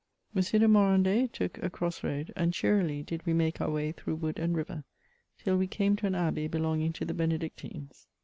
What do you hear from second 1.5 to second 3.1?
a cross road, and cheerily